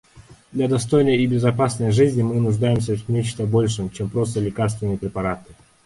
Для 0.51 0.67
достойной 0.67 1.17
и 1.17 1.27
безопасной 1.27 1.91
жизни 1.91 2.23
мы 2.23 2.37
нуждаемся 2.41 2.95
в 2.95 3.07
нечто 3.07 3.45
большем, 3.45 3.91
чем 3.91 4.09
просто 4.09 4.39
лекарственные 4.39 4.97
препараты. 4.97 5.53